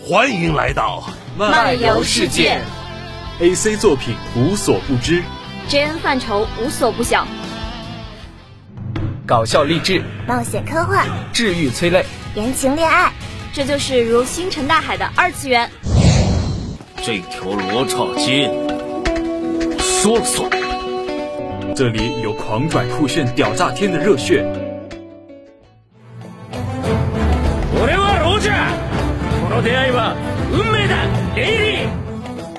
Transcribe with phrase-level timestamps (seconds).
[0.00, 1.04] 欢迎来到
[1.36, 2.60] 漫游世界
[3.40, 5.22] ，AC 作品无所不知
[5.68, 7.26] ，JN 范畴无所不晓，
[9.26, 13.12] 搞笑励志，冒险科幻，治愈催泪，言情恋爱，
[13.52, 15.70] 这就是如星辰大海的二次元。
[17.02, 20.18] 这条罗刹街，我说。
[20.18, 20.67] 了算。
[21.78, 24.44] 这里有狂拽酷炫、屌炸天的热血。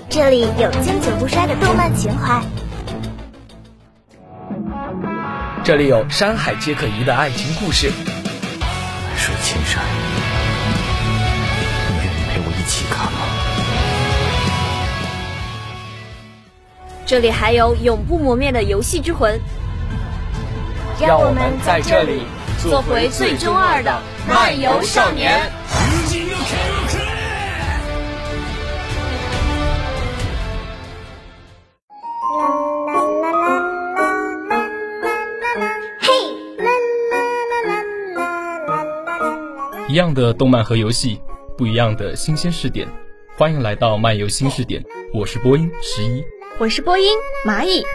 [0.10, 2.42] 这里有经久不衰的动漫情怀，
[5.66, 7.92] 这里有山海皆可移的爱情故事。
[8.62, 9.84] 海水千山，
[17.10, 19.42] 这里还有永不磨灭的游戏之魂，
[21.02, 22.22] 让我们在这里
[22.62, 25.42] 做回最中二的漫游少年。
[36.00, 36.14] 嘿
[39.88, 41.20] 一样的动漫和游戏，
[41.58, 42.88] 不一样的新鲜试点，
[43.36, 44.86] 欢迎来到漫游新试点。
[45.12, 46.24] 我是播音十一，
[46.60, 47.08] 我是播音
[47.48, 47.86] 蚂蚁。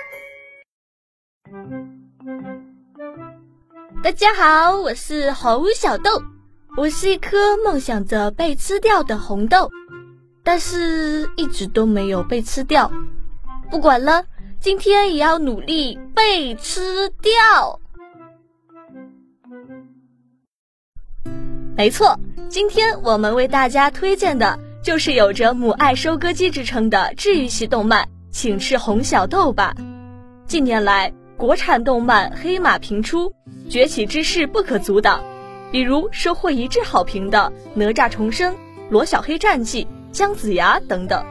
[4.02, 6.10] 大家好，我是红小豆，
[6.78, 9.70] 我是一颗梦想着被吃掉的红豆，
[10.42, 12.90] 但是一直都没有被吃掉。
[13.70, 14.24] 不管了，
[14.60, 17.78] 今天也要努力被吃掉。
[21.76, 22.18] 没错，
[22.48, 28.04] 今天我们为大家推荐的就是有着母爱收割机之称的治愈系动漫
[28.34, 29.72] 《请吃红小豆吧》。
[30.44, 33.32] 近年来，国产动漫黑马频出，
[33.70, 35.22] 崛起之势不可阻挡。
[35.70, 38.52] 比如收获一致好评的《哪吒重生》
[38.90, 41.24] 《罗小黑战记》《姜子牙》等等，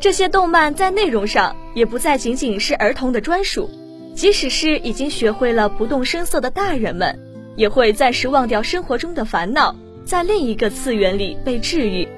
[0.00, 3.68] 这些动漫在内容上也不再仅仅是儿童的专属，
[4.14, 7.16] 即使是已经学会了不动声色的大人们。
[7.56, 9.76] 也会暂时忘掉生活中的烦恼，
[10.06, 12.08] 在另一个次元里被治愈。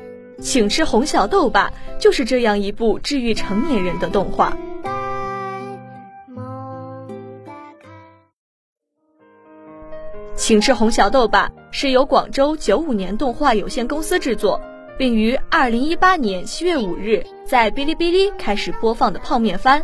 [0.41, 4.57] 请吃红小豆吧，就是这样一部治愈成年人的动画。
[10.35, 14.59] 请吃红小豆吧是由广州九五年动画有限公司制作，
[14.97, 19.83] 并于二零一八年七月五日在哔哩哔哩开始播放的泡面番，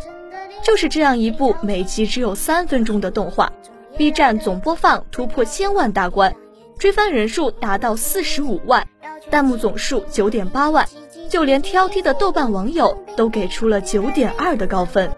[0.63, 3.53] 就是这样一部每集只有三分钟的动画。
[3.95, 6.35] B 站总播放突破千万大关，
[6.79, 8.87] 追番人数达到四十五万，
[9.29, 10.87] 弹幕总数九点八万，
[11.29, 15.11] 就连挑剔的豆瓣网友都给出了九点二的高分。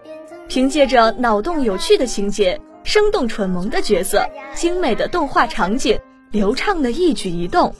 [0.48, 5.98] 凭借着脑洞有趣的情节、生动蠢萌的角色、精美的动画场景、
[6.32, 7.72] 流畅的一举一动，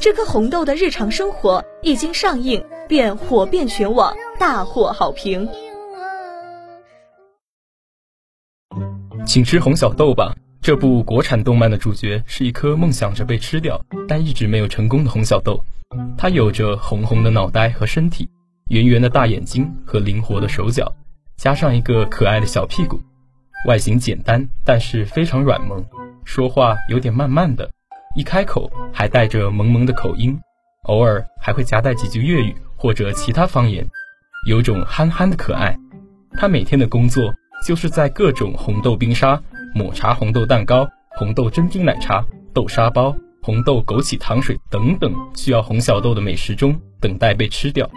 [0.00, 5.46] 这颗红豆的日常生活一经上映便火遍全网，大获好评。
[9.26, 10.34] 请吃红小豆吧。
[10.64, 15.62] 这部国产动漫的主角是一颗梦想着被吃掉，但一直没有成功的红小豆。
[16.16, 18.26] 它有着红红的脑袋和身体，
[18.70, 20.90] 圆圆的大眼睛和灵活的手脚，
[21.36, 22.98] 加上一个可爱的小屁股。
[23.68, 25.84] 外形简单，但是非常软萌。
[26.24, 27.70] 说话有点慢慢的，
[28.16, 30.34] 一开口还带着萌萌的口音，
[30.84, 33.86] 偶尔还会夹带几句粤语或者其他方言，
[34.48, 35.78] 有种憨憨的可爱。
[36.32, 37.34] 他每天的工作
[37.66, 39.38] 就是在各种红豆冰沙。
[39.74, 47.90] 抹茶红豆蛋糕、红豆珍珠奶茶、豆沙包、红豆枸杞糖水等等需要红小豆的美食中等待被吃掉，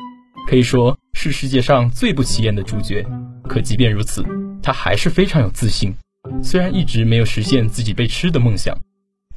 [0.47, 3.05] 可以说是世界上最不起眼的主角。
[3.47, 4.25] 可即便如此，
[4.61, 5.93] 他还是非常有自信。
[6.43, 8.75] 虽然一直没有实现自己被吃的梦想，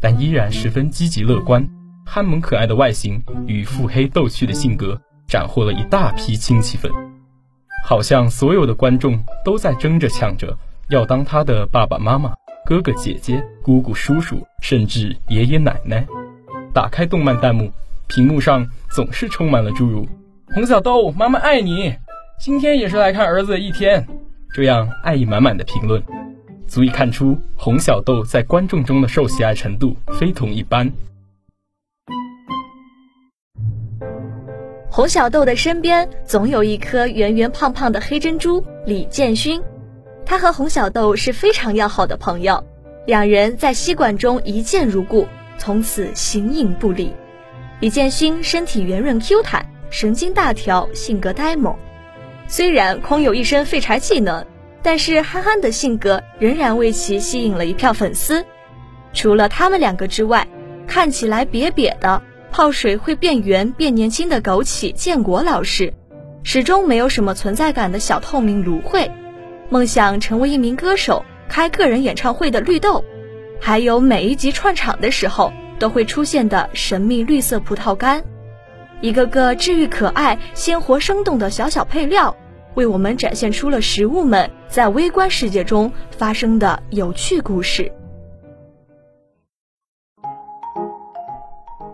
[0.01, 1.65] 但依然十分积极乐观。
[2.07, 6.91] 憨萌可爱的外形与腹黑逗趣的性格，斩获了一大批亲戚粉。
[7.85, 10.57] 好像所有的观众都在争着抢着。
[10.91, 12.35] 要当他的爸爸妈妈、
[12.67, 16.05] 哥哥姐姐、姑姑叔叔，甚至爷爷奶奶。
[16.75, 17.71] 打开动漫弹幕，
[18.09, 20.05] 屏幕上总是充满了诸如
[20.53, 21.95] “红小豆，妈妈爱你”，
[22.43, 24.05] 今天也是来看儿子的一天，
[24.53, 26.03] 这样爱意满满的评论，
[26.67, 30.91] 足以看出红小豆在观众中的受喜爱程度非同一般。
[34.91, 39.63] 红小豆的身边总有一颗圆圆胖胖的黑珍珠李建勋。
[40.31, 42.65] 他和红小豆是非常要好的朋友，
[43.05, 45.27] 两人在吸管中一见如故，
[45.59, 47.13] 从此形影不离。
[47.81, 51.77] 李建勋身体圆润 Q 弹，神经大条，性格呆萌。
[52.47, 54.47] 虽然空有一身废柴技能，
[54.85, 58.47] 但是憨憨的性格仍然为其吸引了一票粉丝。
[59.13, 60.47] 除了他们两个之外，
[60.87, 62.23] 看起来瘪瘪的、
[62.53, 65.93] 泡水会变圆变年轻的枸杞建国老师，
[66.45, 69.11] 始终没有什么存在感的小透明芦荟，
[69.71, 73.05] 梦想成为一名歌手、开个人演唱会的绿豆，
[73.61, 78.21] 还有每一集串场的时候都会出现的神秘绿色葡萄干，
[79.01, 82.37] 一个个治愈可爱、鲜活生动的小小配料。
[82.75, 87.91] 为我们展现出了食物们在微观世界中发生的有趣故事。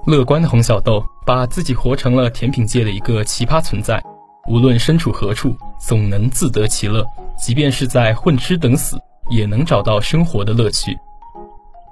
[0.06, 4.02] 乐观的红小豆把自己活成了甜品界的一个奇葩存在，
[4.49, 7.05] 无论身处何处，总能自得其乐，
[7.38, 8.97] 即便是在混吃等死，
[9.31, 10.97] 也能找到生活的乐趣。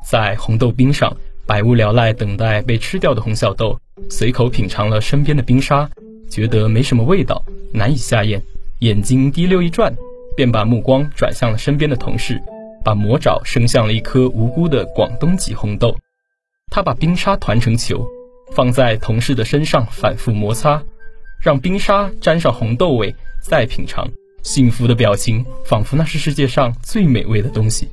[0.03, 1.15] 在红豆冰上
[1.47, 3.79] 百无聊赖等待被吃掉的红小豆，
[4.11, 5.89] 随口品尝了身边的冰沙，
[6.31, 7.43] 觉得没什么味道，
[7.73, 8.43] 难以下咽。
[8.81, 9.95] 眼睛滴溜一转，
[10.37, 12.43] 便把目光转向了身边的同事，
[12.85, 15.97] 把魔爪伸向了一颗无辜的广东籍红豆。
[16.71, 18.07] 他把冰沙团成球，
[18.53, 20.83] 放在同事的身上反复摩擦，
[21.41, 24.07] 让冰沙沾上红豆味，再品尝。
[24.45, 27.89] 幸福的表情，仿佛那是世界上最美味的东西。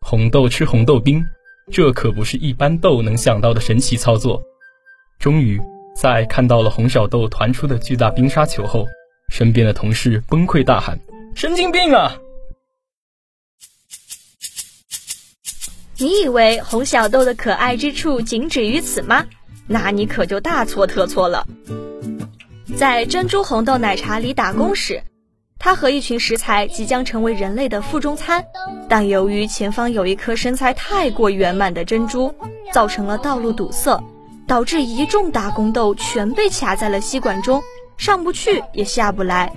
[0.00, 1.22] 红豆吃红豆冰，
[1.70, 4.40] 这可不是一般豆能想到的神奇操作。
[5.18, 5.60] 终于，
[5.94, 8.86] 在看到了红小豆团出的巨大冰沙球后。
[9.28, 10.96] 身边的同事崩溃大喊
[11.34, 12.16] ：“神经病啊！”
[15.98, 19.26] 你以为红小豆的可爱之处仅止于此吗？
[19.66, 21.44] 那你可就大错特错了。
[22.76, 25.02] 在珍珠红豆奶茶里打工时，
[25.58, 28.44] 他和一群食材即将成为人类的腹中餐，
[28.88, 32.34] 但由于前方有一颗身材太过圆满的珍珠，
[32.72, 34.00] 造成了道路堵塞，
[34.46, 37.62] 导致一众打工豆全被卡在了吸管中。
[37.96, 39.50] 上不去也下不来，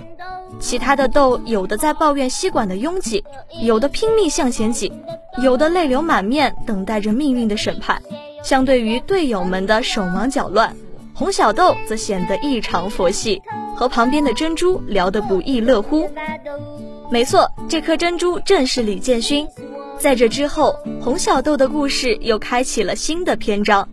[0.58, 3.22] 其他的豆有的在抱怨吸管的拥挤，
[3.62, 4.90] 有的拼命向前挤，
[5.42, 8.00] 有的泪流满面，等待着命运的审判。
[8.42, 10.74] 相对于队友们的手忙脚乱，
[11.14, 13.42] 红小豆则显得异常佛系，
[13.80, 16.06] 和旁边的珍珠聊得不亦乐乎。
[17.10, 19.48] 没错，这颗珍珠正是李建勋。
[19.98, 23.88] 在这之后，红小豆的故事又开启了新的篇章。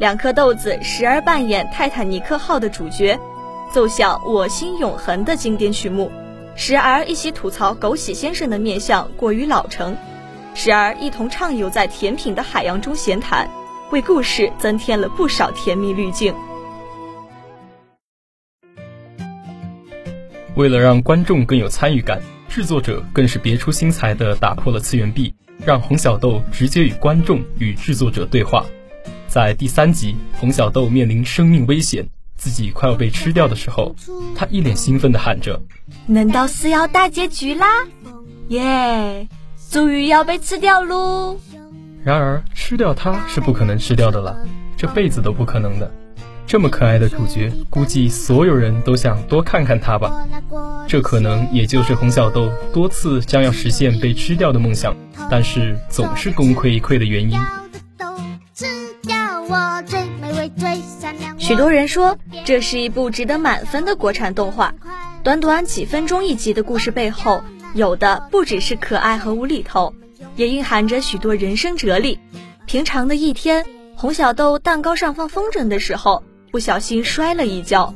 [0.00, 3.18] 两颗豆子时而扮演泰坦尼克号的主角。
[3.72, 6.12] 奏响我心永恒的经典曲目，
[6.54, 9.96] 时而一起吐槽枸杞先生的面相过于老成，
[10.54, 13.48] 时而一同畅游在甜品的海洋中闲谈，
[13.92, 16.34] 为故事增添了不少甜蜜滤镜。
[20.56, 25.32] 为了让观众更有参与感，制作者更是别出心裁地打破了次元壁，
[25.64, 28.64] 让红小豆直接与观众与制作者对话。
[29.26, 32.06] 在第三集，红小豆面临生命危险。
[32.36, 33.94] 自己快要被吃掉的时候，
[34.34, 35.60] 他一脸兴奋地喊着
[36.06, 37.66] ：“难道是要大结局啦？
[38.48, 39.28] 耶，
[39.70, 41.38] 终于要被吃掉喽！”
[42.02, 44.42] 然而，吃掉他是不可能吃掉的了，
[44.74, 45.92] 这辈子都不可能的。
[46.50, 50.26] 这么可爱的主角，估计所有人都想多看看他吧。
[50.88, 54.96] 这可能也就是红小豆多次将要实现被吃掉的梦想，
[55.30, 57.38] 但是总是功亏一篑的原因。
[61.38, 64.74] 许多人说这是一部值得满分的国产动画。
[65.22, 67.44] 短短几分钟一集的故事背后，
[67.74, 69.94] 有的不只是可爱和无厘头，
[70.34, 72.18] 也蕴含着许多人生哲理。
[72.66, 77.94] 平常的一天，红小豆蛋糕上放风筝的时候，不小心摔了一跤。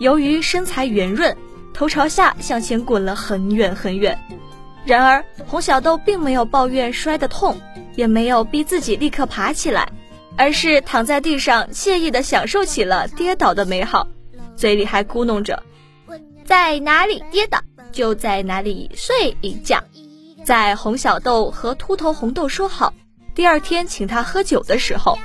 [0.00, 1.36] 由于身材圆润，
[1.72, 4.18] 头朝下向前滚了很远很远。
[4.84, 7.60] 然而，红小豆并没有抱怨摔得痛，
[7.94, 9.90] 也没有逼自己立刻爬起来。
[10.40, 14.06] 而是躺在地上，惬意地享受起了跌倒的美好，
[14.54, 15.60] 嘴里还咕哝着
[16.46, 19.82] ：“在哪里跌倒，就在哪里睡一觉。”
[20.46, 22.94] 在红小豆和秃头红豆说好
[23.34, 25.18] 第二天请他喝酒的时候，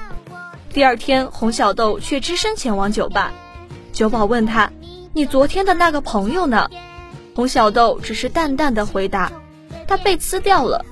[0.73, 3.31] 第二天红小豆却只身前往酒吧。
[3.91, 4.71] 酒保问他
[5.13, 6.67] ：“你昨天的那个朋友呢？”
[7.35, 9.31] 红小豆只是淡淡的回答
[9.87, 10.83] ：“他被吃掉了。”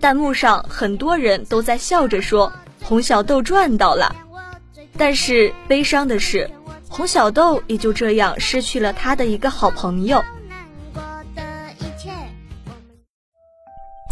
[0.00, 2.50] 弹幕上很多人都在笑着说。
[2.82, 4.16] 红小豆赚到了，
[4.98, 6.50] 但是悲伤的是，
[6.88, 10.20] 红小豆也就这样失去了他的一个好朋友。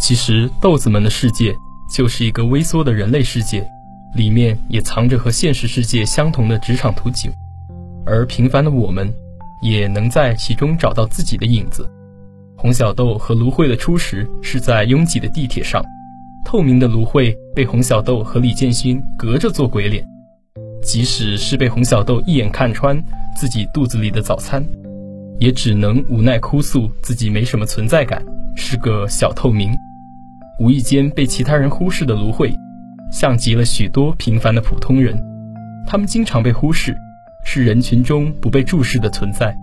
[0.00, 1.52] 其实，豆子们的世界
[1.92, 3.68] 就是一个微缩的人类世界，
[4.14, 7.30] 里面也藏着和现实世界相同的职场图景，
[8.04, 9.12] 而平凡的我们，
[9.62, 11.88] 也能在其中找到自己的影子。
[12.56, 15.82] 红小豆和芦荟的初识是在拥挤的地铁上。
[16.44, 20.04] 透明的芦荟被红小豆和李建勋隔着做鬼脸，
[20.82, 23.00] 即使是被红小豆一眼看穿
[23.36, 24.64] 自己肚子里的早餐，
[25.38, 28.24] 也只能无奈哭诉自己没什么存在感，
[28.56, 29.72] 是个小透明。
[30.58, 32.54] 无意间被其他人忽视的芦荟，
[33.10, 35.18] 像极了许多平凡的普通人。
[35.86, 36.96] 他们经常被忽视，
[37.44, 39.56] 是人群中不被注视的存在。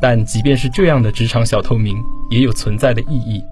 [0.00, 1.96] 但即便是这样的职场小透明，
[2.30, 3.42] 也有存在的意义，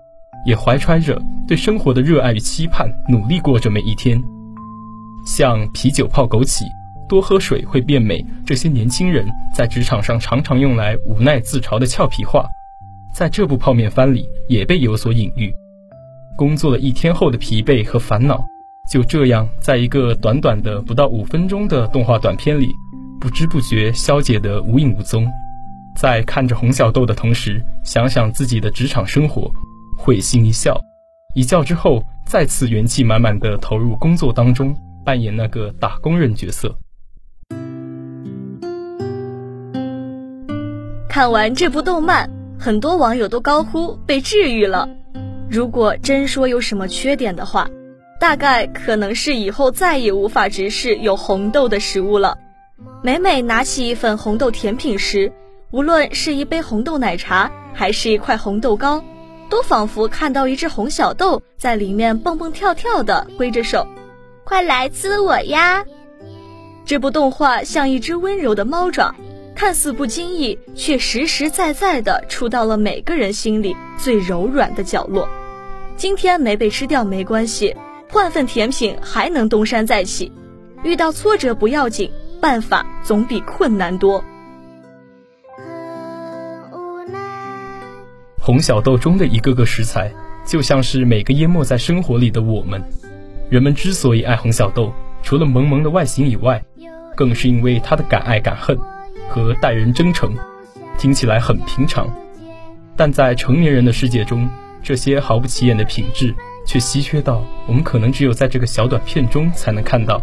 [0.44, 4.22] 也怀揣着对生活的热爱与期盼，努力过着每一天。
[5.26, 6.64] 像啤酒泡枸杞，
[7.08, 8.22] 多喝水会变美。
[8.44, 12.46] 这些年轻人在职场上常常用来无奈自嘲的俏皮话，
[13.14, 15.50] 在这部泡面番里也被有所隐喻。
[16.36, 18.44] 工作了一天后的疲惫和烦恼，
[18.90, 22.72] 就这样在一个短短的不到五分钟的动画短片里，
[23.20, 25.26] 不知不觉消解得无影无踪。
[25.96, 29.50] 在看着红小豆的同时，想想自己的职场生活，
[29.96, 30.78] 会心一笑。
[31.34, 36.76] 一觉之后，再次元气满满的投入工作当中，扮演那个打工人角色。
[41.08, 44.88] 看完这部动漫，很多网友都高呼被治愈了。
[45.48, 47.68] 如果真说有什么缺点的话，
[48.24, 52.38] 大概可能是以后再也无法直视有红豆的食物了。
[53.02, 55.30] 每每拿起一份红豆甜品时，
[55.70, 59.04] 无论是一杯红豆奶茶，还是一块红豆糕，
[59.50, 63.86] 都仿佛看到一只红小豆在里面蹦蹦跳跳的挥着手，
[64.42, 65.84] 快来吃我呀！
[66.86, 69.14] 这部动画像一只温柔的猫爪，
[69.54, 75.28] 看似不经意，却实实在在的触到了每个人心里最柔软的角落。
[75.94, 77.76] 今天没被吃掉没关系，
[78.14, 80.30] 换份甜品还能东山再起。
[80.84, 82.08] 遇到挫折不要紧，
[82.40, 84.24] 办法总比困难多。
[88.38, 90.12] 红小豆中的一个个食材，
[90.46, 92.80] 就像是每个淹没在生活里的我们。
[93.50, 94.92] 人们之所以爱红小豆，
[95.24, 96.64] 除了萌萌的外形以外，
[97.16, 98.78] 更是因为它的敢爱敢恨
[99.28, 100.32] 和待人真诚。
[100.98, 102.08] 听起来很平常，
[102.96, 104.48] 但在成年人的世界中。
[104.84, 106.34] 这些毫不起眼的品质，
[106.66, 110.22] 却稀缺到我们可能只有在这个小短片中才能看到。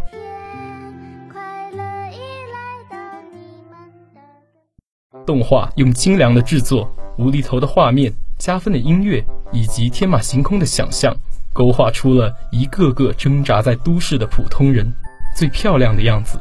[5.26, 11.16] 动画用精良的制作、无厘头的画面、加分的音乐以及天马行空的想象，
[11.54, 14.92] 勾画出了一个个挣扎在都市的普通人
[15.36, 16.40] 最漂亮的样子。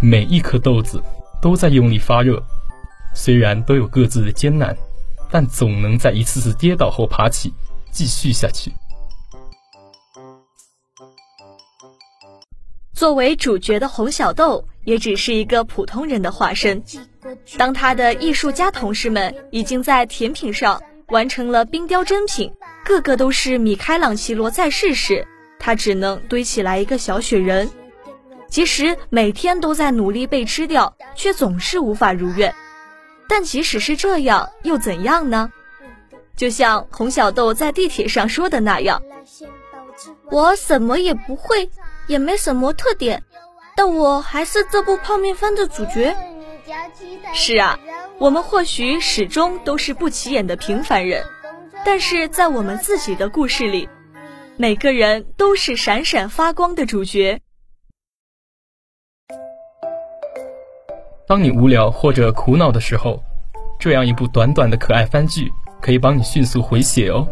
[0.00, 1.02] 每一颗豆子
[1.42, 2.42] 都在用力发热，
[3.14, 4.76] 虽然都有各自的艰难。
[5.32, 7.54] 但总能在一次次跌倒后爬起，
[7.92, 8.72] 继续下去。
[13.00, 16.84] 作为主角的红小豆，也只是一个普通人的化身。
[17.56, 22.52] 当他的艺术家同事们已经在甜品上完成了冰雕珍品，
[22.84, 25.26] 个个都是米开朗琪罗在世时，
[25.58, 27.70] 他只能堆起来一个小雪人。
[28.50, 32.54] 即使每天都在努力被吃掉，却总是无法如愿。
[33.26, 35.50] 但即使是这样，又怎样呢？
[36.36, 39.00] 就像红小豆在地铁上说的那样
[40.30, 41.70] ：“我什么也不会，
[42.10, 43.22] 也没什么特点，
[43.76, 46.12] 但我还是这部泡面番的主角。”
[47.32, 47.78] 是啊，
[48.18, 51.24] 我们或许始终都是不起眼的平凡人，
[51.84, 53.88] 但是在我们自己的故事里，
[54.56, 57.40] 每个人都是闪闪发光的主角。
[61.28, 63.22] 当你无聊或者苦恼的时候，
[63.78, 65.48] 这样一部短短的可爱番剧
[65.80, 67.24] 可以帮你迅速回血哦。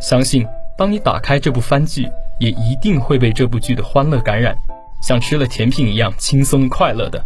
[0.00, 0.46] 相信
[0.78, 2.08] 当你打开这部番剧，
[2.42, 4.52] 也一定会被这部剧的欢乐感染，
[5.00, 7.24] 像吃了甜品一样轻松快乐的。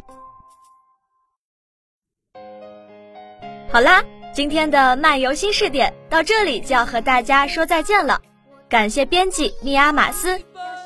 [3.73, 4.05] 好啦，
[4.35, 8.21] 今天的漫游新视点到这里就要和大家说再见了。
[8.69, 10.39] 感谢编辑尼阿马斯，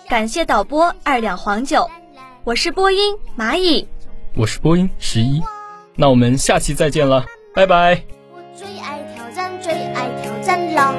[0.09, 1.91] 感谢导播二两黄酒，
[2.45, 3.89] 我是播音蚂蚁。
[4.37, 5.43] 我是播音十一，
[5.97, 8.01] 那我们下期再见了，拜拜。
[8.33, 10.90] 我最爱挑战，最爱挑战啦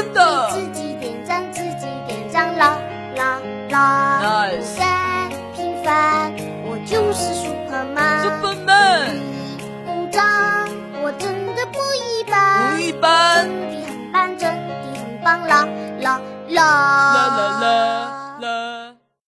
[0.00, 0.48] 真的。
[0.50, 2.78] 自己点赞，自己点赞啦
[3.16, 3.38] 啦
[3.68, 6.32] 啦！Nice，再平凡，
[6.64, 8.24] 我就是 Superman。
[8.24, 9.20] Superman，
[9.84, 10.24] 鼓掌，
[11.02, 12.72] 我真的不一般。
[12.72, 15.68] 不一般，真的很棒，真的很棒啦
[16.00, 17.99] 啦啦！